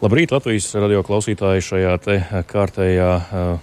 [0.00, 2.14] Labrīt, Latvijas radio klausītāji šajā te
[2.48, 3.08] kārtējā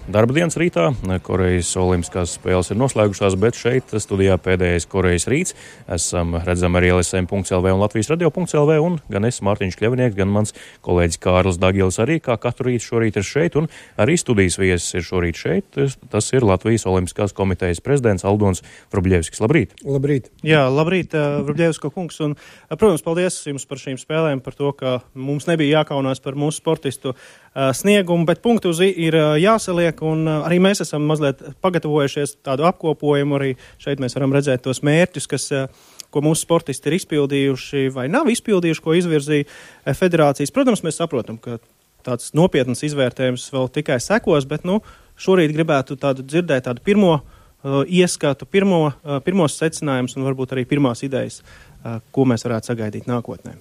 [0.06, 0.84] darba dienas rītā.
[1.26, 5.56] Korejas Olimpiskās spēles ir noslēgušās, bet šeit studijā pēdējais Korejas rīts.
[5.90, 10.54] Esam redzami arī LSM.CLV un Latvijas radio.CLV un gan es, Mārtiņš Kļavinieks, gan mans
[10.86, 13.66] kolēģis Kārlis Dagils arī kā katru rītu šorīt ir šeit un
[13.98, 15.80] arī studijas viesis ir šorīt šeit.
[16.06, 18.62] Tas ir Latvijas Olimpiskās komitejas prezidents Aldons
[18.94, 19.42] Vrubļevskis.
[19.42, 19.74] Labrīt!
[19.82, 20.30] Labrīt!
[20.46, 22.22] Jā, labrīt, Vrubļevska kungs!
[22.22, 22.38] Un,
[22.70, 27.14] protams, paldies jums par šīm spēlēm, par to, ka mums nebija jākaunās par mūsu sportistu
[27.56, 33.38] sniegumu, bet punktu uz ir jāsaliek, un arī mēs esam mazliet pagatavojušies tādu apkopojumu.
[33.40, 35.48] Arī šeit mēs varam redzēt tos mērķus, kas,
[36.14, 40.54] ko mūsu sportisti ir izpildījuši vai nav izpildījuši, ko izvirzīja federācijas.
[40.54, 41.58] Protams, mēs saprotam, ka
[42.06, 44.80] tāds nopietns izvērtējums vēl tikai sekos, bet nu,
[45.20, 50.66] šorīt gribētu tādu dzirdēt tādu pirmo uh, ieskatu, pirmo, uh, pirmos secinājumus un varbūt arī
[50.68, 53.58] pirmās idejas, uh, ko mēs varētu sagaidīt nākotnē.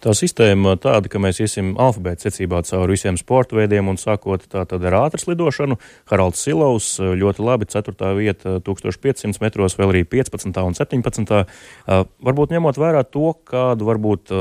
[0.00, 4.84] Tā sistēma tāda, ka mēs iesim alfabēta secībā cauri visiem sporta veidiem un sākot tātad
[4.88, 5.78] ar ātras lidošanu.
[6.10, 8.14] Haralds Silovs ļoti labi 4.
[8.18, 10.64] vieta 1500 metros, vēl arī 15.
[10.64, 11.44] un 17.
[12.30, 14.34] Varbūt ņemot vērā to, kādu varbūt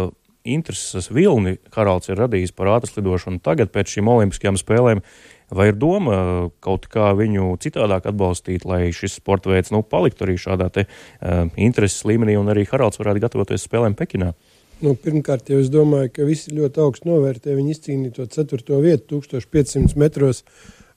[0.48, 5.04] intereses vilni Haralds ir radījis par ātras lidošanu tagad pēc šīm olimpiskajām spēlēm.
[5.50, 10.38] Vai ir doma kaut kā viņu citādāk atbalstīt, lai šis sporta veids nu, paliktu arī
[10.38, 14.36] šādā te, uh, intereses līmenī un arī Haralds varētu gatavoties spēlēm Pekinā?
[14.80, 20.00] Nu, pirmkārt, jau es domāju, ka visi ļoti augstu novērtē viņa izcīnīto ceturto vietu 1500
[20.00, 20.46] metros,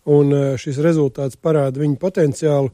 [0.06, 0.30] un
[0.62, 2.70] šis rezultāts parāda viņa potenciālu.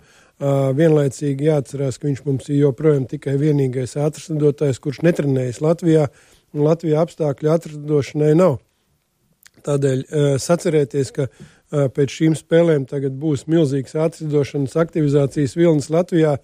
[0.78, 6.04] Vienlaicīgi jāatcerās, ka viņš mums ir joprojām tikai vienīgais ātrslidotājs, kurš netrenējas Latvijā,
[6.52, 8.58] un Latvijā apstākļu ātrslidošanai nav.
[9.64, 10.04] Tādēļ
[10.44, 11.26] sacerēties, ka
[11.96, 16.36] pēc šīm spēlēm tagad būs milzīgs ātrslidošanas aktivizācijas vilnis Latvijā,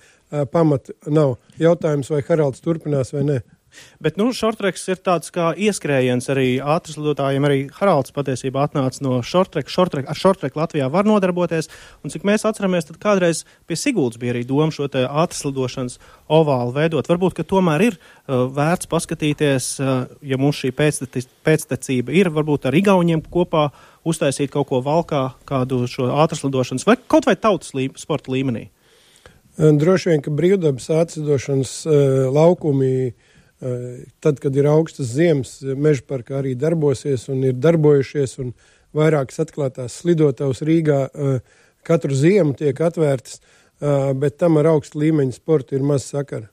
[0.51, 1.37] pamata nav.
[1.61, 3.39] Jautājums, vai Haralds turpinās vai ne.
[4.05, 7.47] Bet, nu, šortreks ir tāds kā ieskrējiens arī ātruslidotājiem.
[7.49, 9.73] Arī Haralds patiesībā atnāca no šortreka.
[9.73, 11.71] Šortrek, ar šortreku Latvijā var nodarboties.
[12.05, 15.99] Un cik mēs atceramies, tad kādreiz pie Siguldas bija arī doma šo te ātruslidošanas
[16.33, 17.09] ovālu veidot.
[17.09, 22.77] Varbūt, ka tomēr ir uh, vērts paskatīties, uh, ja mums šī pēctecība ir, varbūt ar
[22.77, 23.69] Igauniem kopā
[24.05, 28.69] uztaisīt kaut ko valkā, kādu šo ātruslidošanas vai kaut vai tautas lī, sporta līmenī.
[29.55, 31.95] Droši vien, ka brīvdabas ātruslidošanas uh,
[32.35, 33.31] laukumi uh,
[34.21, 38.53] Tad, kad ir augstas ziemas, meža parkā arī darbosies un ir darbojušies, un
[38.95, 41.01] vairākas atklātās slidotavas Rīgā
[41.85, 43.41] katru ziemu tiek atvērtas,
[44.21, 46.51] bet tam ar augstu līmeņu sportu ir maz sakara.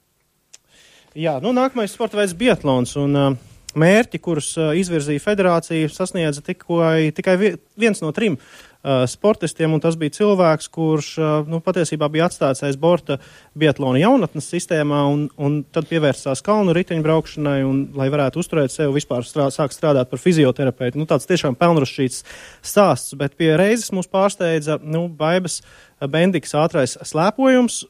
[1.11, 2.95] Jā, nu, nākamais sporta veids- biatlons.
[2.95, 7.37] Un, uh, mērķi, kurus izvirzīja federācija, sasniedza tikai, tikai
[7.79, 8.37] viens no trim
[8.81, 11.09] sportistiem, un tas bija cilvēks, kurš
[11.49, 13.19] nu, patiesībā bija atstāts aiz borta
[13.57, 19.27] Biatlona jaunatnes sistēmā, un, un tad pievērsās kalnu riteņbraukšanai, un, lai varētu uzturēt sevi, vispār
[19.27, 20.97] strā, sāk strādāt par fizioterapeitu.
[20.97, 22.23] Nu, tāds tiešām pelnrašķīts
[22.65, 25.61] stāsts, bet pie reizes mūs pārsteidza nu, Baibas
[26.09, 27.83] Bendiks ātrais slēpojums.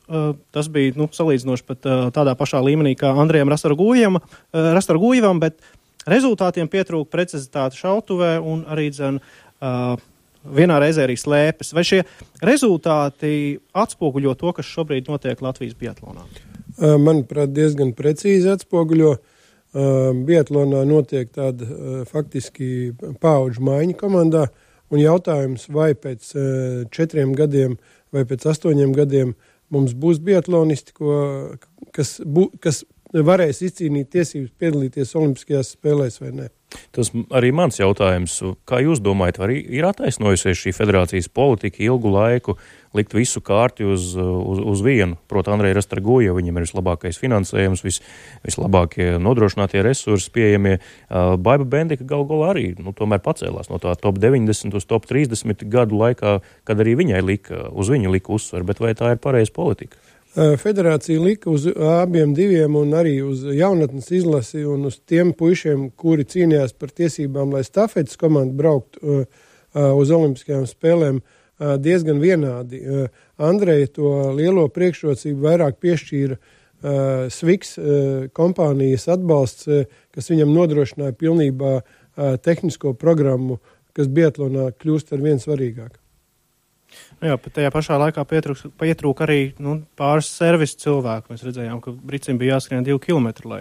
[0.51, 5.62] Tas bija nu, salīdzinoši pat tādā pašā līmenī kā Andrijam Rastargūjevam, bet
[6.09, 9.96] rezultātiem pietrūka precizitāte šautuvē un arī uh,
[10.46, 11.74] vienā reizē arī slēpes.
[11.78, 12.02] Vai šie
[12.46, 16.25] rezultāti atspoguļo to, kas šobrīd notiek Latvijas biatlonā?
[16.79, 19.16] Manuprāt, diezgan precīzi atspoguļo.
[20.28, 22.91] Biatlonā notiek tāda faktiski
[23.24, 24.50] paudžu maiņa komandā,
[24.91, 26.34] un jautājums, vai pēc
[26.91, 27.78] četriem gadiem
[28.12, 29.35] vai pēc astoņiem gadiem
[29.72, 31.13] mums būs biatlonisti, ko,
[31.96, 36.50] kas, bu, kas varēs izcīnīt tiesības piedalīties Olimpiskajās spēlēs vai ne.
[36.96, 38.38] Tas arī mans jautājums.
[38.68, 42.56] Kā jūs domājat, vai ir attaisnojusies šī federācijas politika ilgu laiku
[42.96, 45.18] likt visu kārti uz, uz, uz vienu?
[45.31, 48.02] Protams, Andrei Rastargoja, viņam ir vislabākais finansējums, vis,
[48.48, 50.78] vislabākie nodrošinātie resursi pieejamie.
[51.10, 56.00] Baiba Bendika gal galā arī nu, pacēlās no tā top 90 uz top 30 gadu
[56.00, 60.00] laikā, kad arī viņai lika, uz viņu lika uzsver, bet vai tā ir pareiza politika?
[60.36, 66.24] Federācija lika uz abiem diviem un arī uz jaunatnes izlasi un uz tiem puišiem, kuri
[66.24, 69.25] cīnījās par tiesībām, lai stafetes komanda brauktu
[69.75, 71.19] uz Olimpiskajām spēlēm
[71.83, 72.80] diezgan vienādi.
[73.44, 76.39] Andreja to lielo priekšrocību vairāk piešķīra
[77.30, 77.75] Sviks
[78.33, 79.68] kompānijas atbalsts,
[80.16, 81.81] kas viņam nodrošināja pilnībā
[82.42, 83.60] tehnisko programmu,
[83.92, 86.00] kas Bietlonā kļūst ar vien svarīgāk.
[87.21, 91.29] Jā, bet tajā pašā laikā pietrūk, pietrūk arī nu, pāris servisu cilvēku.
[91.29, 93.59] Mēs redzējām, ka Brīsīm bija jāskrien divi kilometri, lai,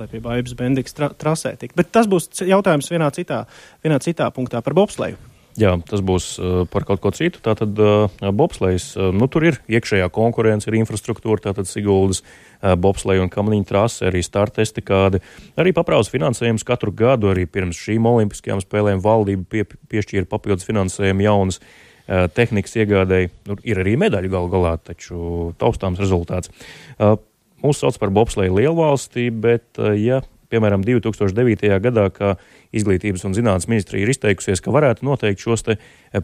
[0.00, 1.76] lai pie Bābijas Bendikas tra, trasē tiktu.
[1.76, 3.42] Bet tas būs jautājums vienā citā,
[3.84, 5.20] vienā citā punktā par bobsleju.
[5.60, 7.42] Jā, tas būs uh, par kaut ko citu.
[7.44, 13.26] Tātad uh, bobslējas, uh, nu tur ir iekšējā konkurence, ir infrastruktūra, tātad Siguldas uh, bobslēja
[13.26, 15.20] un kamaniņa trase, arī startesti kādi.
[15.60, 21.28] Arī paprāvas finansējums katru gadu, arī pirms šīm olimpiskajām spēlēm valdība pie, piešķīra papildus finansējumu
[21.28, 21.80] jaunas uh,
[22.36, 23.30] tehnikas iegādēji.
[23.48, 26.52] Nu, ir arī medaļu gal galā, taču taustāms rezultāts.
[27.62, 30.20] Mūs sauc par bobslēju lielvalstī, bet, ja
[30.52, 31.68] piemēram, 2009.
[31.82, 32.34] gadā, kā
[32.76, 35.64] izglītības un zinātnes ministrija ir izteikusies, ka varētu noteikt šos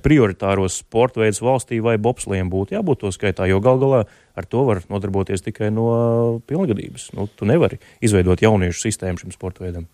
[0.05, 4.02] prioritāros sporta veidus valstī vai bobsliem būtu jābūt to skaitā, jo gal galā
[4.38, 7.12] ar to var nodarboties tikai no pilngadības.
[7.17, 9.88] Nu, tu nevari izveidot jauniešu sistēmu šim sporta veidam.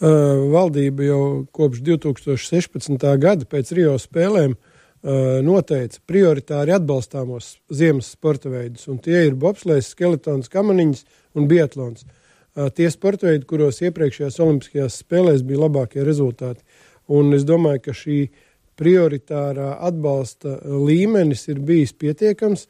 [0.00, 1.22] Uh, valdība jau
[1.52, 3.04] kopš 2016.
[3.20, 4.69] gada pēc Rio spēlēm uh,
[5.02, 11.04] noteica prioritāri atbalstāmos ziemas sporta veidus, un tie ir bobslēs, skeletons, kamaniņas
[11.38, 12.04] un biatlons.
[12.04, 16.64] Uh, tie sporta veidi, kuros iepriekšējās Olimpiskajās spēlēs bija labākie rezultāti.
[17.08, 18.18] Un es domāju, ka šī
[18.80, 22.66] prioritārā atbalsta līmenis ir bijis pietiekams,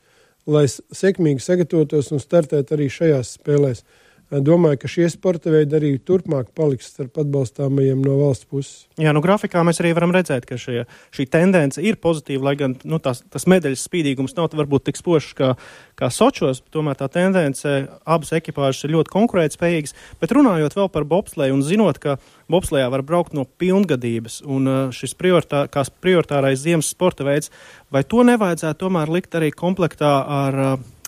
[0.51, 3.83] lai sekmīgi sagatavotos un startētu arī šajās spēlēs.
[3.83, 8.87] Uh, domāju, ka šie sporta veidi arī turpmāk paliks starp atbalstāmajiem no valsts puses.
[9.01, 10.85] Jā, nu grafikā mēs arī varam redzēt, ka šie,
[11.17, 15.33] šī tendence ir pozitīva, lai gan nu, tās, tas medaļas spīdīgums nav varbūt tik spožs
[15.39, 15.55] kā,
[15.99, 17.75] kā Sočos, tomēr tā tendence
[18.05, 22.19] abas ekipāžas ir ļoti konkurētspējīgas, bet runājot vēl par bobsleju un zinot, ka
[22.51, 25.67] bobslejā var braukt no pilngadības un šis prioritā,
[26.03, 27.51] prioritārais ziemas sporta veids,
[27.91, 30.61] vai to nevajadzētu tomēr likt arī komplektā ar,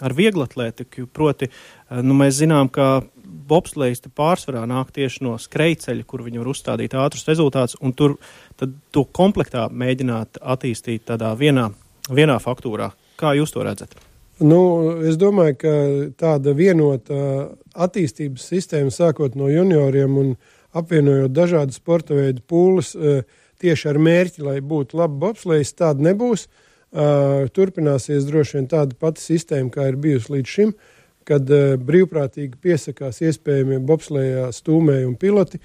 [0.03, 1.49] ar vieglatlētiku, proti,
[2.03, 3.03] nu, mēs zinām, ka
[3.53, 8.17] bobslēgs pārsvarā nāk tieši no skrejceļa, kur viņi var uzstādīt ātrus rezultātus, un tur
[8.59, 11.69] to komplektā mēģināt attīstīt tādā vienā,
[12.11, 12.93] vienā faktūrā.
[13.21, 13.95] Kā jūs to redzat?
[14.43, 14.59] Nu,
[15.07, 15.75] es domāju, ka
[16.19, 20.33] tāda vienota attīstības sistēma, sākot no junioriem un
[20.79, 23.23] apvienojot dažādu sporta veidu pūles, eh,
[23.63, 26.49] tieši ar mērķi, lai būtu laba bobslēgs, tāda nebūs.
[26.93, 30.73] Eh, turpināsies droši vien tāda pati sistēma, kā ir bijusi līdz šim.
[30.73, 30.92] Uh,
[31.29, 35.61] kad uh, brīvprātīgi piesakās iespējamie bobslējā stūmēji un piloti,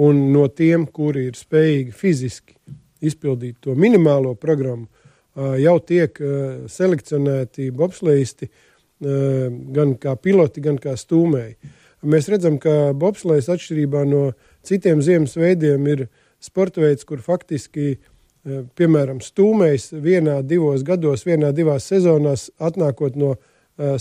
[0.00, 2.56] un no tiem, kuri ir spējīgi fiziski
[3.04, 10.80] izpildīt to minimālo programmu, uh, jau tiek uh, selekcionēti bobslējisti uh, gan kā piloti, gan
[10.80, 11.76] kā stūmēji.
[12.10, 14.30] Mēs redzam, ka bobslējas atšķirībā no
[14.64, 16.06] citiem ziemas veidiem ir
[16.40, 17.98] sporta veids, kur faktiski
[18.44, 23.34] piemēram, stūmējs vienā, divos gados, vienā, divās sezonās, atnākot no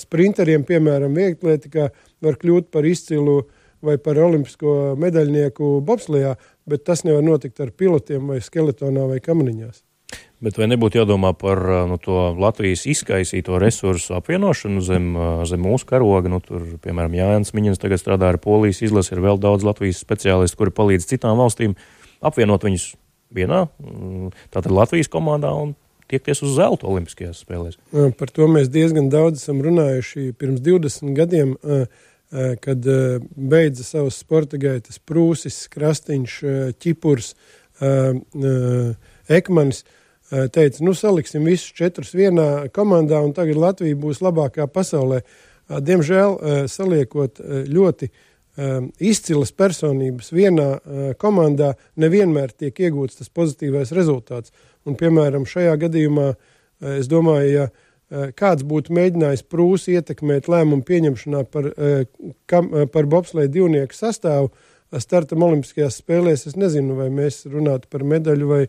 [0.02, 1.90] sprinteriem, piemēram, vieglietikā,
[2.26, 3.42] var kļūt par izcilu
[3.86, 6.34] vai par olimpisko medaļnieku bobslijā,
[6.68, 9.84] bet tas nevar notikt ar pilotiem vai skeletonā vai kamaniņās.
[10.40, 15.62] Bet vai nebūtu jādomā par eh, nu, to Latvijas izkaisīto resursu apvienošanu zem, eh, zem
[15.68, 16.32] mūsu karoga?
[16.32, 20.62] Nu, tur, piemēram, Jānis Miņins tagad strādā ar polijas izlasi, ir vēl daudz Latvijas speciālistu,
[20.62, 21.76] kuri palīdz citām valstīm
[22.24, 22.94] apvienot viņus
[23.36, 25.76] vienā, mm, tātad Latvijas komandā un
[26.10, 27.78] tiekties uz zelta Olimpiskajās spēlēs.
[28.20, 31.56] Par to mēs diezgan daudz esam runājuši pirms 20 gadiem,
[32.62, 32.90] kad
[33.34, 36.36] beidza savus sporta gaitas Prūsis, Krastīņš,
[36.82, 37.34] Čipurs,
[39.30, 39.86] Ekmanis.
[40.30, 45.24] Teica, nu saliksim visus četrus vienā komandā, un tagad Latvija būs labākā pasaulē.
[45.66, 48.12] Diemžēl saliekot ļoti
[49.02, 50.68] izcilas personības vienā
[51.18, 54.54] komandā, nevienmēr tiek iegūts tas pozitīvais rezultāts.
[54.90, 60.86] Un, piemēram, šajā gadījumā eh, es domāju, ja eh, kāds būtu mēģinājis prūsi ietekmēt lēmumu
[60.88, 62.06] pieņemšanā par, eh,
[62.50, 64.52] kam, par bobsleju divnieku sastāvu
[64.98, 68.64] startam Olimpiskajās spēlēs, es nezinu, vai mēs runātu par medaļu vai,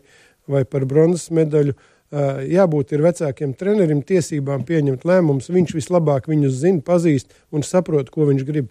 [0.51, 1.73] vai par bronzas medaļu.
[2.51, 5.47] Jābūt ir vecākiem trenerim tiesībām pieņemt lēmumus.
[5.47, 8.67] Viņš vislabāk viņus zina, pazīst un saprot, ko viņš grib.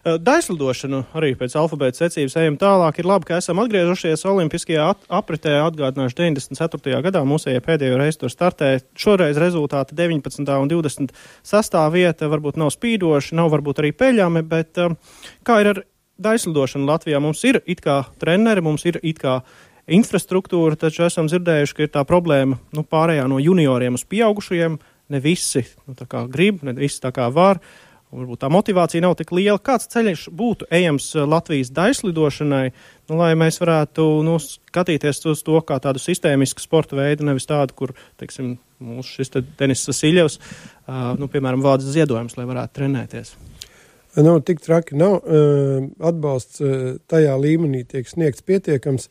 [0.00, 3.02] Daislidošanu arī pēc alfabēta secības ejam tālāk.
[3.02, 5.58] Ir labi, ka esam atgriezušies Olimpiskajā at apritē.
[5.66, 7.02] Atgādināšu, 94.
[7.04, 8.80] gadā mūsējie pēdējo reizi tur startēja.
[8.96, 10.46] Šoreiz rezultāti 19.
[10.56, 11.76] un 26.
[11.92, 14.96] vieta varbūt nav spīdoši, nav varbūt arī peļami, bet um,
[15.44, 15.82] kā ir ar
[16.16, 17.20] daislidošanu Latvijā?
[17.20, 19.42] Mums ir it kā treneri, mums ir it kā
[19.90, 24.80] infrastruktūra, taču esam dzirdējuši, ka ir tā problēma nu, pārējā no junioriem uz pieaugušajiem.
[25.10, 25.96] Ne visi nu,
[26.30, 27.58] grib, ne visi tā kā var.
[27.60, 29.60] Uh, Varbūt tā motivācija nav tik liela.
[29.62, 32.72] Kāds ceļš būtu ejams eh, Latvijas daislidošanai,
[33.06, 37.76] nu, lai mēs varētu nu, skatīties uz to kā tādu sistēmisku sporta veidu, nevis tādu,
[37.78, 43.34] kur, teiksim, mūsu šis te Denis Sasiļevs, uh, nu, piemēram, vāc ziedojums, lai varētu trenēties?
[44.18, 45.20] Nu, tik traki nav.
[45.20, 49.10] Uh, atbalsts uh, tajā līmenī tiek sniegts pietiekams,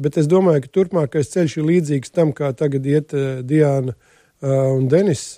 [0.00, 3.12] bet es domāju, ka turpmākais ceļš ir līdzīgs tam, kā tagad iet
[3.44, 3.92] Diana
[4.40, 5.34] un Denis,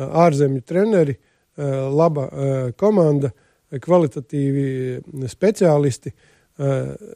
[0.00, 1.18] ārzemju treneri.
[1.54, 3.30] Uh, Eh, laba eh, komanda,
[3.70, 6.10] kvalitatīvi speciālisti.
[6.58, 7.12] Eh,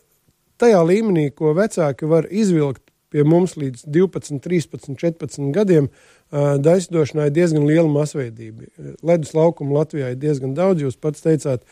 [0.63, 5.87] tajā līmenī, ko vecāki var izvilkt pie mums līdz 12, 13, 14 gadiem
[6.29, 8.67] daisdošanā ir diezgan liela masveidība.
[9.01, 11.63] Ledus laukuma Latvijā ir diezgan daudz, jūs pats teicāt,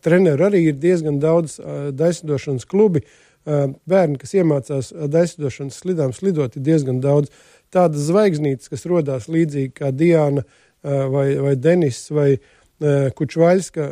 [0.00, 1.58] treneru arī ir diezgan daudz
[1.92, 3.02] daisdošanas klubi.
[3.44, 7.28] Bērni, kas iemācās daisdošanas slidām slidot, ir diezgan daudz.
[7.68, 10.46] Tādas zvaigznītes, kas rodās līdzīgi kā Diana
[10.82, 12.30] vai, vai Denis vai
[13.16, 13.88] Kučvaļska,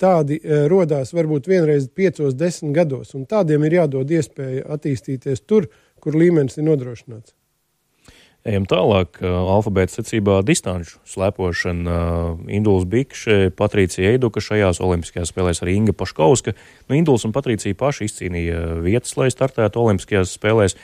[0.00, 0.40] tādi
[0.72, 5.68] rodās varbūt vienreiz piecos, desmit gados, un tādiem ir jādod iespēja attīstīties tur,
[6.00, 7.36] kur līmenis ir nodrošināts.
[8.48, 9.18] Ejam tālāk.
[9.20, 11.96] Alfabēta secībā distanču slēpošana.
[12.48, 16.54] Induls Bikše, Patricija Eiduka šajās olimpiskajās spēlēs arī Inga Paškauska.
[16.88, 20.78] Nu, Induls un Patricija paši izcīnīja vietas, lai startētu olimpiskajās spēlēs.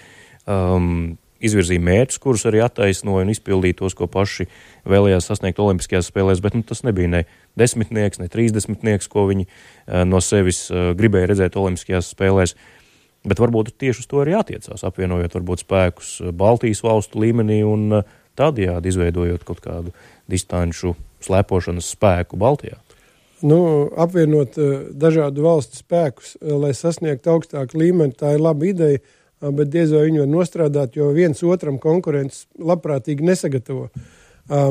[0.45, 4.49] Um, izvirzīja mērķus, kurus arī attaisnoja un izpildīja tos, ko paši
[4.88, 6.43] vēlējās sasniegt Olimpiskajās spēlēs.
[6.45, 7.25] Bet nu, tas nebija ne
[7.59, 12.57] desmitnieks, ne trīsdesmitnieks, ko viņi uh, no sevis uh, gribēja redzēt Olimpiskajās spēlēs.
[13.26, 17.99] Bet varbūt tieši uz to arī jātiecās, apvienojot varbūt spēkus eh, Baltijas valstu līmenī un
[17.99, 19.95] eh, tādējādi izveidojot kaut kādu
[20.31, 20.95] distanču
[21.26, 22.78] slēpošanas spēku Baltijā.
[23.45, 23.59] Nu,
[24.00, 24.55] apvienot
[24.97, 29.02] dažādu valstu spēkus, lai sasniegtu augstāku līmeni, tā ir laba ideja,
[29.40, 33.88] bet diez vai viņi var nostrādāt, jo viens otram konkurents labprātīgi nesagatavo.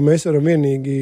[0.02, 1.00] Mēs varam vienīgi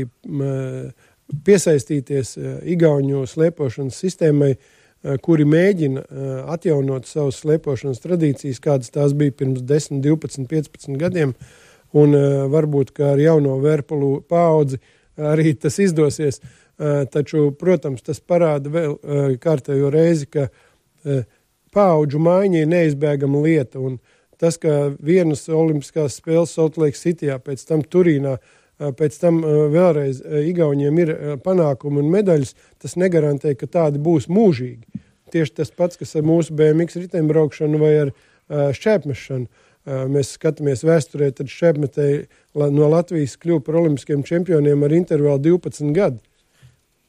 [1.46, 2.38] piesaistīties
[2.74, 4.56] Igauņu slēpošanas sistēmai,
[5.04, 10.96] Eh, kuri mēģina eh, atjaunot savas slēpošanas tradīcijas, kādas tās bija pirms 10, 12, 15
[11.02, 11.34] gadiem.
[12.00, 14.80] Un eh, varbūt ar jauno vērpalu paudzi
[15.20, 16.42] arī tas izdosies.
[17.14, 18.96] Taču, protams, tas parāda vēl
[19.40, 20.48] kārtējo reizi, ka
[21.74, 23.82] paudžu maiņa ir neizbēgama lieta.
[23.82, 23.98] Un
[24.42, 28.38] tas, ka vienas Olimpiskās spēles Saltlake Cityā, pēc tam Turīnā,
[28.98, 29.42] pēc tam
[29.74, 31.14] vēlreiz Igauniem ir
[31.46, 35.04] panākumi un medaļas, tas negarantē, ka tādi būs mūžīgi.
[35.34, 38.14] Tieši tas pats, kas ar mūsu BMX riteņbraukšanu vai ar
[38.78, 39.48] šķēpmešanu.
[40.14, 42.28] Mēs skatāmies vēsturē, tad šķēpmetēji
[42.72, 46.22] no Latvijas kļuva par olimpiskiem čempioniem ar intervālu 12 gadu.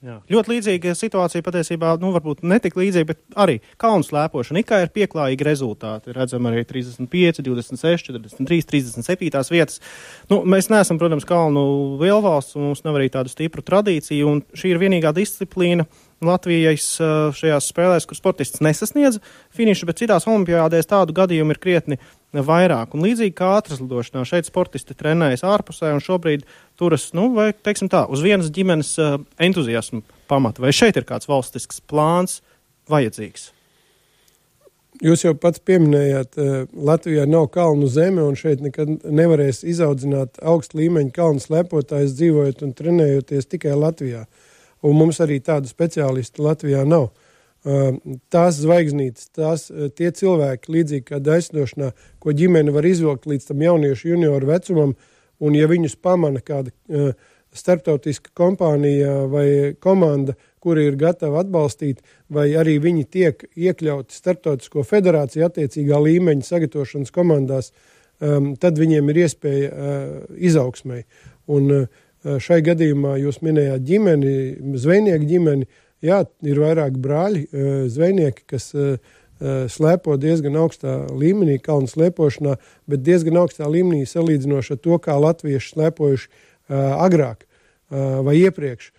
[0.05, 0.19] Jā.
[0.29, 4.61] Ļoti līdzīga situācija patiesībā, nu, varbūt ne tik līdzīga, bet arī kalnu slēpošana.
[4.61, 6.13] Ikā ir pieklājīgi rezultāti.
[6.13, 9.81] Redzam arī 35, 26, 43, 37 vietas.
[10.29, 11.65] Nu, mēs neesam, protams, kalnu
[12.03, 15.89] lielvalsts, un mums nav arī tādu stipru tradīciju, un šī ir vienīgā disciplīna
[16.25, 16.87] Latvijas
[17.37, 19.19] šajās spēlēs, kur sportists nesasniedz
[19.55, 21.99] finišu, bet citās olimpiādēs tādu gadījumu ir krietni
[22.43, 22.95] vairāk.
[22.95, 26.47] Un līdzīgi kā ātraslidošanā, šeit sportisti trenējas ārpusē un šobrīd
[26.81, 30.63] turas, nu, vai, teiksim tā, uz vienas ģimenes uh, entuziasmu pamata.
[30.65, 32.41] Vai šeit ir kāds valstisks plāns
[32.91, 33.51] vajadzīgs?
[35.03, 40.81] Jūs jau pats pieminējāt, uh, Latvijā nav kalnu zeme, un šeit nekad nevarēs izaudzināt augstu
[40.83, 44.25] līmeņu kalnu slēpotājus, dzīvojot un trenējoties tikai Latvijā.
[44.85, 47.11] Un mums arī tādu speciālistu Latvijā nav.
[47.65, 47.97] Uh,
[48.29, 53.63] tās zvaigznītes, tās uh, tie cilvēki, līdzīgi kā daisnošanā, ko ģimene var izvilkt līdz tam
[53.65, 54.93] jauniešu junioru vecumam,
[55.41, 57.15] un ja viņus pamana kāda uh,
[57.55, 59.49] starptautiska kompānija vai
[59.81, 62.01] komanda, kuri ir gatavi atbalstīt,
[62.33, 67.71] vai arī viņi tiek iekļauti starptautisko federāciju attiecīgā līmeņa sagatavošanas komandās,
[68.21, 71.05] um, tad viņiem ir iespēja uh, izaugsmai.
[71.53, 74.35] Un uh, šai gadījumā jūs minējāt ģimeni,
[74.81, 75.69] zvejnieku ģimeni,
[76.05, 77.47] Jā, ir vairāk brāļi,
[77.93, 78.73] zvejnieki, kas
[79.73, 82.59] slēpo diezgan augstā līmenī, kalnu slēpošanā,
[82.91, 86.29] bet diezgan augstā līmenī salīdzinoši ar to, kā latvieši slēpojuši
[86.77, 87.47] agrāk
[87.91, 88.91] vai iepriekš.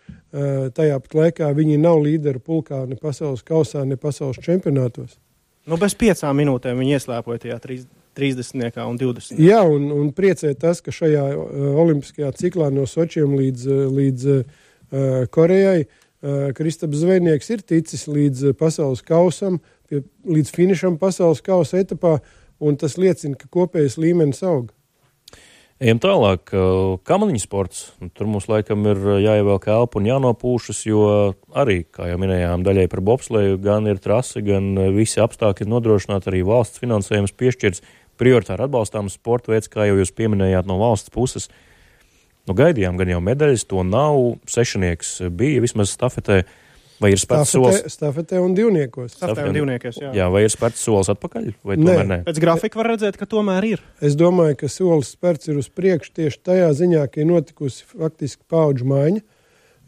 [0.75, 5.15] Tajā pat laikā viņi nav līderi pulkā ne pasaules kausā, ne pasaules čempionātos.
[5.65, 7.60] Nu, bez piecām minūtēm viņi ieslēpoja tajā
[8.15, 8.72] 30.
[8.86, 9.41] un 20.
[9.43, 11.27] Jā, un, un priecē tas, ka šajā
[11.75, 14.41] olimpiskajā ciklā no Sočiem līdz, līdz uh,
[15.36, 21.43] Korejai uh, Eh, Kristaps Zvejnieks ir ticis līdz eh, pasaules kausam, pie, līdz finišam pasaules
[21.45, 22.17] kausa etapā,
[22.57, 24.72] un tas liecina, ka kopējais līmenis aug.
[25.77, 26.50] Ejam tālāk.
[26.55, 27.84] Eh, kamaniņu sports.
[28.17, 31.03] Tur mums laikam ir jāievelk elpa un jānopūšas, jo
[31.53, 36.41] arī, kā jau minējām, daļai par bobsleju gan ir trase, gan visi apstākļi nodrošināti, arī
[36.48, 37.86] valsts finansējums piešķirts.
[38.22, 41.50] Prioritāri atbalstāms sporta veids, kā jau jūs pieminējāt no valsts puses.
[42.45, 44.19] Nu, gaidījām gan jau medaļas, to nav.
[44.50, 46.43] Sešnieks bija vismaz stafetē.
[47.01, 47.81] Vai ir spērts solis?
[47.91, 49.17] Stafetē un divniekos.
[49.17, 50.13] Stafetē un divniekos, jā.
[50.15, 50.27] jā.
[50.31, 51.50] Vai ir spērts solis atpakaļ?
[51.67, 51.84] Vai nē.
[51.89, 52.17] tomēr nē?
[52.29, 53.84] Pēc grafika var redzēt, ka tomēr ir.
[54.00, 58.45] Es domāju, ka solis spērts ir uz priekšu tieši tajā ziņā, ka ir notikusi faktiski
[58.51, 59.25] paudžu maiņa.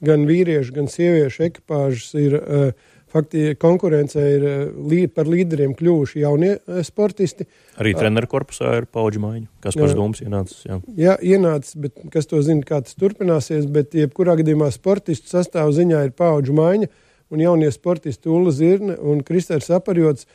[0.07, 4.61] Gan vīriešu, gan sieviešu ekipāžas ir uh, faktiski konkurencē ir eh,
[4.91, 7.47] lī, par līderiem kļuvuši jaunie eh, sportisti.
[7.81, 10.63] Arī treneru korpusā ir paudžu maiņa, kas par Dūmus ienācis.
[10.67, 10.79] Jā.
[10.97, 16.07] jā, ienācis, bet kas to zina, kā tas turpināsies, bet jebkurā gadījumā sportistu sastāvu ziņā
[16.07, 16.91] ir paudžu maiņa,
[17.33, 20.27] un jaunie sportisti Ulla Zirne un Kristers Aparjots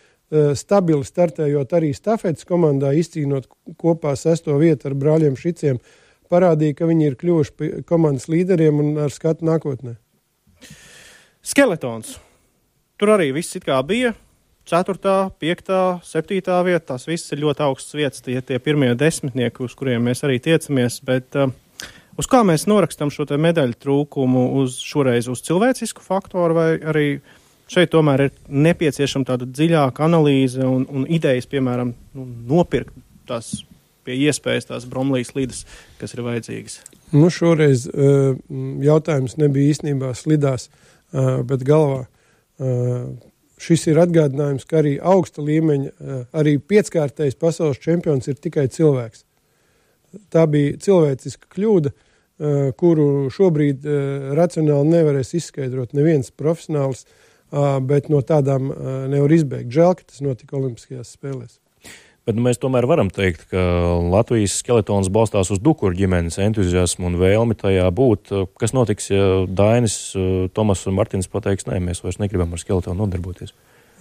[0.56, 3.50] stabili startējot arī stafetes komandā, izcīnot
[3.80, 5.80] kopā sesto vietu ar brāļiem Šiciem,
[6.32, 9.98] parādīja, ka viņi ir kļuvuši komandas līderiem un ar skatu nākotnē.
[11.44, 12.16] Skeletons.
[13.02, 14.12] Tur arī viss it kā bija.
[14.70, 14.94] 4,
[15.42, 15.70] 5,
[16.06, 16.84] 7 vieta.
[16.92, 21.00] Tās visas ir ļoti augstas vietas, tie, tie pirmie desmitnieki, uz kuriem mēs arī tiecamies.
[21.02, 21.50] Bet, uh,
[22.14, 24.44] uz kā mēs norakstam šo medaļu trūkumu?
[24.60, 27.04] Uz šoreiz uz cilvēcisku faktoru vai arī
[27.74, 32.94] šeit tomēr ir nepieciešama tāda dziļāka analīze un, un idejas, piemēram, nu, nopirkt
[33.26, 33.64] tās
[34.06, 35.64] pie iespējas tās bromlīs lidas,
[35.98, 36.78] kas ir vajadzīgas?
[37.10, 38.38] Nu, šoreiz uh,
[38.86, 42.04] jautājums nebija īstenībā slidās, uh, bet galvā.
[43.62, 45.90] Šis ir atgādinājums, ka arī augsta līmeņa,
[46.34, 49.22] arī pieckārtais pasaules čempions ir tikai cilvēks.
[50.34, 51.92] Tā bija cilvēciska kļūda,
[52.80, 53.86] kuru šobrīd
[54.34, 57.04] racionāli nevarēs izskaidrot neviens profesionāls,
[57.86, 58.72] bet no tādām
[59.12, 59.70] nevar izbeigt.
[59.72, 61.60] Žēl, ka tas notika Olimpiskajās spēlēs.
[62.22, 63.60] Bet nu, mēs tomēr varam teikt, ka
[64.12, 68.30] Latvijas skeletons balstās uz dukuru ģimenes entuziasmu un vēlmi tajā būt.
[68.62, 69.96] Kas notiks, ja Dainis,
[70.54, 73.50] Tomas un Martins pateiks, nē, mēs vairs negribam ar skeletonu nodarboties?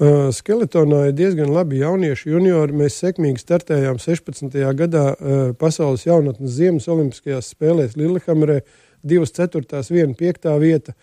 [0.01, 2.77] Uh, skeletonā ir diezgan labi jaunieši juniori.
[2.83, 4.53] Mēs sekmīgi startējām 16.
[4.77, 8.59] gadā uh, Pasaules jaunatnes ziemas olimpiskajās spēlēs Lillehammerē.
[9.01, 10.93] Divas ceturtās, viena piektā vieta.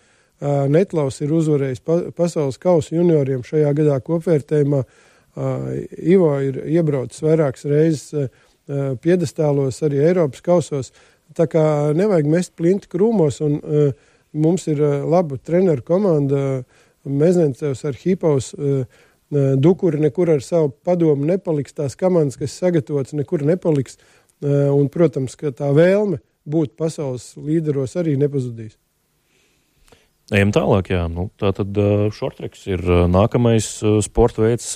[0.71, 4.79] Netlaus ir uzvarējis pa pasaules kausu junioriem šajā gadā kopvērtējumā.
[4.85, 5.08] Uh,
[5.39, 8.29] Ivo ir iebraucis vairākas reizes
[9.01, 10.91] piedestālos, arī Eiropas kausos.
[11.37, 11.63] Tā kā
[11.95, 13.59] nevajag mest plinti krūmos, un
[14.33, 16.63] mums ir laba treneru komanda.
[17.05, 18.53] Mezencevs ar Hipaus
[19.29, 21.75] Dukuri nekur ar savu padomu nepaliks.
[21.77, 23.97] Tās komandas, kas sagatavotas, nekur nepaliks.
[24.41, 26.19] Un, protams, ka tā vēlme
[26.49, 28.77] būt pasaules līderos arī nepazudīs.
[30.29, 31.07] Ejam tālāk, jā.
[31.09, 31.73] Nu, tā tad
[32.13, 33.67] šortreks ir nākamais
[34.05, 34.75] sporta veids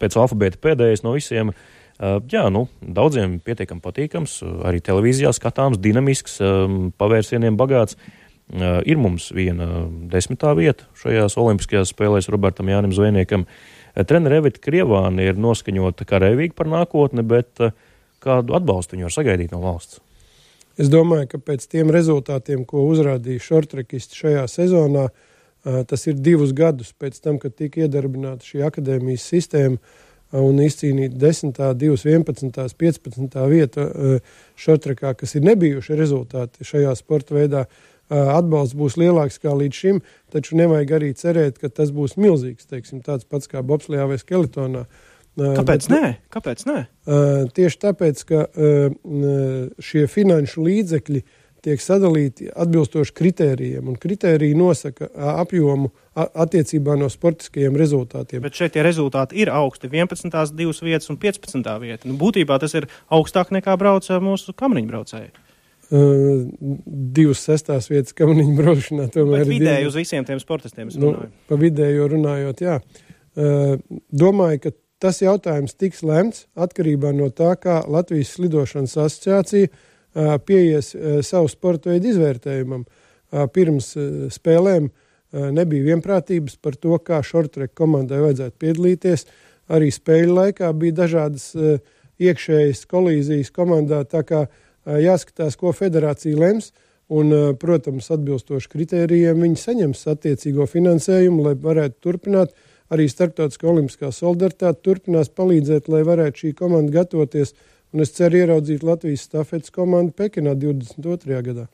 [0.00, 1.52] pēc alfabēta pēdējais no visiem.
[2.00, 6.40] Jā, nu, daudziem pietiekami patīkams, arī televīzijā skatāms, dinamisks,
[6.98, 7.98] pavērsieniem bagāts.
[8.88, 13.46] Ir mums viena desmitā vieta šajās olimpiskajās spēlēs Robertam Jānim Zvejniekam.
[13.94, 17.62] Treneris Evita Krievāna ir noskaņota karavīgi par nākotni, bet
[18.24, 20.00] kādu atbalstu viņi var sagaidīt no valsts?
[20.74, 25.06] Es domāju, ka pēc tiem rezultātiem, ko uzrādīja šortrekisti šajā sezonā,
[25.88, 29.78] tas ir divus gadus pēc tam, kad tika iedarbināta šī akadēmijas sistēma
[30.34, 33.86] un izcīnīta 10, 2, 11, 15 vieta
[34.58, 37.64] šortrekā, kas ir nebijuši rezultāti šajā sporta veidā.
[38.10, 40.02] Atbalsts būs lielāks kā līdz šim,
[40.34, 44.84] taču nevajag arī cerēt, ka tas būs milzīgs, teiksim, tāds pats kā bobslijā vai skeletonā.
[44.84, 46.10] Uh, Kāpēc bet, nē?
[46.30, 46.80] Kāpēc nē?
[47.54, 48.44] Tieši tāpēc, ka
[49.82, 51.24] šie finanšu līdzekļi
[51.64, 55.08] tiek sadalīti atbilstoši kritērijiem, un kritēriji nosaka
[55.40, 58.42] apjomu attiecībā no sportiskajiem rezultātiem.
[58.44, 62.04] Bet šeit tie rezultāti ir augsti- 11, 2 vietas un 15 vieta.
[62.04, 65.32] Nu, būtībā tas ir augstāk nekā brauca mūsu kamriņu braucēji.
[65.94, 66.46] Uh,
[66.86, 69.08] divas sestās vietas kamriņu braukšanā.
[69.12, 70.88] Tomēr ir vidēji uz visiem tiem sportistiem.
[70.96, 72.80] Nu, pa vidēju runājot, jā.
[73.36, 73.76] Uh,
[74.12, 74.70] domāju, ka
[75.02, 80.92] Tas jautājums tiks lemts atkarībā no tā, kā Latvijas slidošanas asociācija pieies
[81.26, 82.84] savu sporta veidu izvērtējumam.
[83.54, 83.90] Pirms
[84.34, 84.88] spēlēm
[85.34, 89.26] nebija vienprātības par to, kā šortreka komandai vajadzētu piedalīties.
[89.74, 91.50] Arī spēļu laikā bija dažādas
[92.22, 94.44] iekšējas kolīzijas komandā, tā kā
[94.86, 96.70] jāskatās, ko federācija lems.
[97.12, 104.10] Un, protams, atbilstoši kritērijiem viņi saņems attiecīgo finansējumu, lai varētu turpināt uh, arī Startautiskā olimpiskā
[104.14, 107.54] solidaritāte turpinās palīdzēt, lai varētu šī komanda gatavoties.
[107.94, 111.40] Un es ceru ieraudzīt Latvijas stafetes komandu Pekinā 22.
[111.46, 111.68] gadā.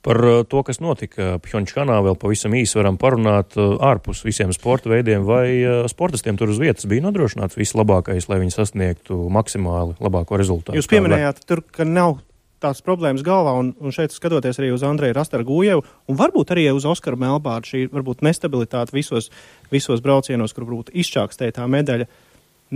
[0.00, 4.88] Par uh, to, kas notika Pjončānā, vēl pavisam īsi varam parunāt uh, ārpus visiem sporta
[4.88, 10.40] veidiem, vai uh, sportistiem tur uz vietas bija nodrošināts vislabākais, lai viņi sasniegtu maksimāli labāko
[10.40, 10.78] rezultātu.
[10.80, 12.22] Jūs pieminējāt, tur, ka nav
[12.60, 16.86] tās problēmas galvā, un, un šeit skatoties arī uz Andreju Rastargūjevu, un varbūt arī uz
[16.88, 19.30] Oskaru Melbārdu, šī varbūt nestabilitāte visos,
[19.72, 22.08] visos braucienos, kur būtu izčākstē tā medaļa.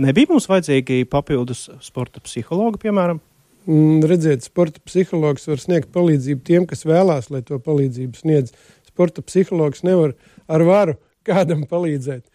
[0.01, 3.21] Nebija mums vajadzīgi papildus sporta psihologi, piemēram?
[3.65, 8.53] Mm, redziet, sporta psihologs var sniegt palīdzību tiem, kas vēlās, lai to palīdzību sniedz.
[8.85, 10.13] Sporta psihologs nevar
[10.51, 12.25] ar varu kādam palīdzēt.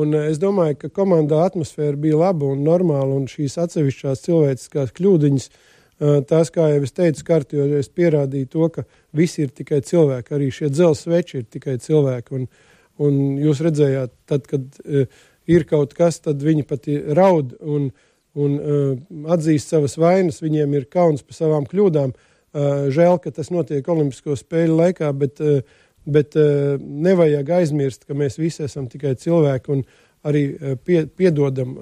[0.00, 5.48] Un es domāju, ka komandā atmosfēra bija laba un normāla, un šīs atsevišķās cilvēciskās kļūdiņas
[5.50, 5.62] uh,
[6.00, 8.84] tās, kā jau es teicu, kārtījos pierādīja to, ka
[9.16, 10.34] visi ir tikai cilvēki.
[10.36, 12.38] Arī šie dzelzceļa sveči ir tikai cilvēki.
[12.38, 12.46] Un,
[13.04, 14.80] un jūs redzējāt, tad, kad
[15.50, 17.90] ir kaut kas, tad viņi pat raud un,
[18.38, 18.56] un
[19.36, 20.42] atzīst savas vainas.
[20.44, 22.16] Viņiem ir kauns par savām kļūdām.
[22.90, 25.42] Žēl, ka tas notiek Olimpisko spēļu laikā, bet,
[26.08, 26.36] bet
[26.80, 29.76] nevajag aizmirst, ka mēs visi esam tikai cilvēki.
[29.76, 29.84] Un,
[30.26, 30.42] arī
[30.84, 31.74] pie, piedodam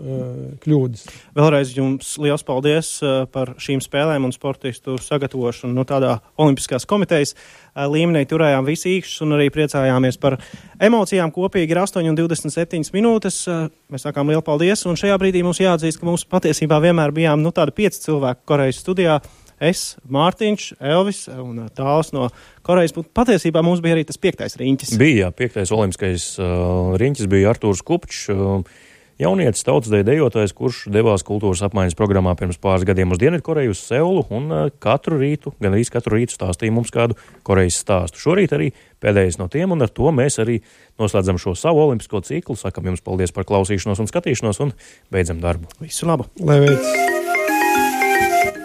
[0.62, 1.07] kļūdas.
[1.37, 2.90] Vēlreiz jums liels paldies
[3.35, 7.35] par šīm spēlēm un sportistu sagatavošanu no tādā Olimpiskās komitejas
[7.74, 8.24] līmenī.
[8.31, 10.38] Turējām visi īkšķus un arī priecājāmies par
[10.83, 11.33] emocijām.
[11.35, 13.42] Kopīgi ir 8,27 minūtes.
[13.90, 17.55] Mēs sakām lielu paldies, un šajā brīdī mums jāatzīst, ka mums patiesībā vienmēr bijām nu,
[17.55, 19.18] tādi pieci cilvēki Korejas studijā
[19.60, 22.28] es, Mārtiņš, Elvis un tāls no
[22.66, 22.94] Korejas.
[22.94, 24.96] Patiesībā mums bija arī tas piektais riņķis.
[25.00, 28.28] Bija, jā, piektais olimpiskais uh, riņķis bija Artūrs Kupčs.
[28.34, 28.62] Uh,
[29.18, 34.22] Jaunietis tautsdeja dejotājs, kurš devās kultūras apmaiņas programmā pirms pāris gadiem uz Dienvidkoreju, uz Seulu,
[34.30, 38.22] un uh, katru rītu, gan arī katru rītu stāstīja mums kādu Korejas stāstu.
[38.22, 38.70] Šorīt arī
[39.02, 40.60] pēdējais no tiem, un ar to mēs arī
[41.02, 42.54] noslēdzam šo savu olimpisko ciklu.
[42.58, 44.76] Sakam jums paldies par klausīšanos un skatīšanos, un
[45.10, 45.66] beidzam darbu.
[45.82, 46.30] Visu labu!
[46.38, 47.17] Lai veids!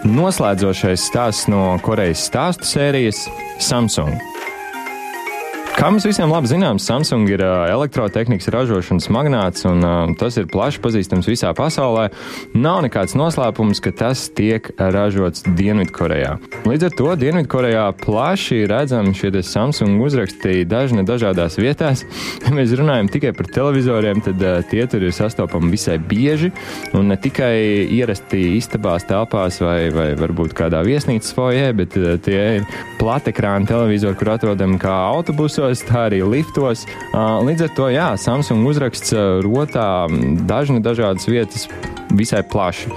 [0.04, 3.24] Noslēdzošais stāsts no Korejas stāstu sērijas
[3.56, 4.33] Samsung.
[5.74, 11.26] Kā mums visiem labi zināms, Samsung ir elektrotehnikas ražošanas magnāts, un tas ir plaši pazīstams
[11.26, 12.06] visā pasaulē.
[12.54, 16.36] Nav nekāds noslēpums, ka tas tiek ražots Dienvidkorejā.
[16.70, 22.06] Līdz ar to Dienvidkorejā plaši redzami šie Samsung uzraksti dažne dažādās vietās.
[22.46, 26.52] Ja mēs runājam tikai par televizoriem, tad tie tur ir sastopami visai bieži,
[26.94, 32.72] un ne tikai ierasti istabās, telpās vai, vai varbūt kādā viesnīcas fojē, bet tie ir
[33.02, 36.84] platekrāna televizori, kur atrodam kā autobusos visos, tā arī liftos.
[37.14, 40.06] Līdz ar to, jā, Samsung uzraksts rotā
[40.48, 41.68] dažni dažādas vietas
[42.14, 42.90] visai plaši.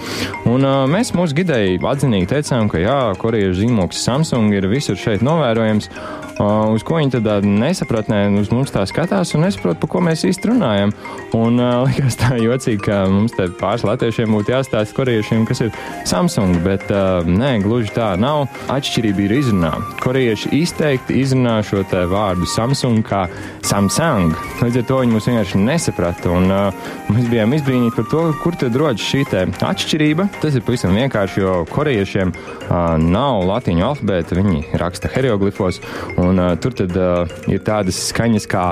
[0.45, 5.25] Un, uh, mēs mūsu gidēji atzinīgi teicām, ka jā, korejiešu zīmoks Samsung ir visur šeit
[5.25, 5.89] novērojams.
[6.43, 10.52] Uz ko viņi uh, nesapratnē, uz mums tā skatās un nesaprot, par ko mēs īsti
[10.52, 10.93] runājam.
[11.38, 15.73] Un likās tā jocīgi, ka mums te pāris latviešiem būtu jāstāsta korejiešiem, kas ir
[16.08, 16.86] Samsung, bet
[17.28, 18.45] nē, gluži tā nav.
[18.71, 19.73] Atšķirība ir izrunā.
[20.04, 23.26] Korejieši izteikti izrunā šo vārdu Samsung kā
[23.65, 24.36] Samsung.
[24.62, 26.32] Līdz ar to viņi mūs vienkārši nesaprata.
[26.34, 26.52] Un
[27.13, 29.26] mēs bijām izbrīnīti par to, kur tad rodas šī
[29.67, 30.30] atšķirība.
[30.41, 35.82] Tas ir pavisam vienkārši, jo korejiešiem uh, nav latīņu alfabēta, viņi raksta hieroglifos,
[36.21, 38.66] un uh, tur tad uh, ir tādas skaņas kā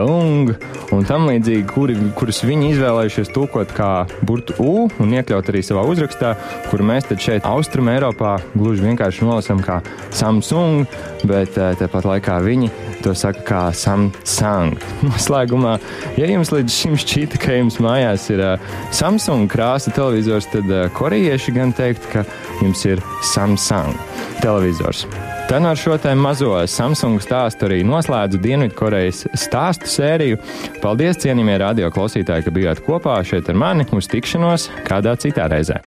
[0.00, 0.54] ung
[0.94, 3.90] un tam līdzīgi, kuri, kurus viņi izvēlējušies tūkot kā
[4.24, 6.34] burtu U un iekļaut arī savā uzrakstā,
[6.70, 9.80] kuru mēs šeit Austrum Eiropā gluži vienkārši nolasam kā
[10.14, 10.88] Samsung,
[11.28, 12.70] bet uh, tāpat laikā viņi
[13.04, 14.78] to saka kā Samsung.
[15.08, 15.76] Noslēgumā,
[16.20, 20.86] ja jums līdz šim šķita, ka jums mājās ir uh, Samsung krāsa televizors, tad uh,
[20.96, 22.26] korejieši gan teikt, ka
[22.62, 23.96] jums ir Samsung
[24.42, 25.08] televizors.
[25.48, 30.38] Tad ar šo te mazo Samsung stāstu arī noslēdzu Dienvidkorejas stāstu sēriju.
[30.80, 35.82] Paldies, cienījamie radio klausītāji, ka bijāt kopā šeit ar mani uz tikšanos kādā citā reizē.